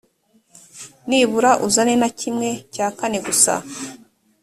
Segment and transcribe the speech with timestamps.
[1.07, 3.53] nibura uzane na kimwe cya kane gusa.